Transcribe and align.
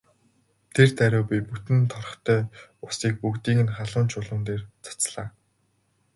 Тэр 0.77 0.89
даруй 1.01 1.23
би 1.31 1.37
бүтэн 1.49 1.79
торхтой 1.91 2.41
усыг 2.87 3.13
бүгдийг 3.23 3.59
нь 3.65 3.73
халуун 3.77 4.07
чулуунууд 4.11 4.45
дээр 4.47 4.61
цацлаа. 4.85 5.27